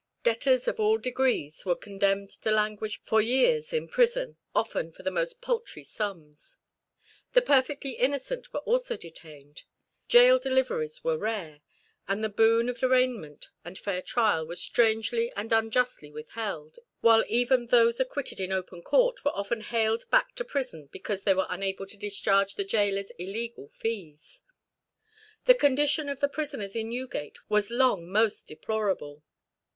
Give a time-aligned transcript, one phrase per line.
[0.23, 5.11] Debtors of all degrees were condemned to languish for years in prison, often for the
[5.11, 6.57] most paltry sums.
[7.33, 9.61] The perfectly innocent were also detained.
[10.11, 11.61] Gaol deliveries were rare,
[12.07, 17.67] and the boon of arraignment and fair trial was strangely and unjustly withheld, while even
[17.67, 21.85] those acquitted in open court were often haled back to prison because they were unable
[21.85, 24.41] to discharge the gaoler's illegal fees.
[25.45, 29.21] The condition of the prisoners in Newgate was long most deplorable.